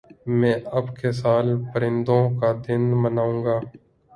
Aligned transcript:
میں 0.37 0.53
اب 0.71 0.85
کے 0.95 1.11
سال 1.11 1.47
پرندوں 1.73 2.23
کا 2.39 2.51
دن 2.67 2.81
مناؤں 3.01 3.43
گا 3.45 3.59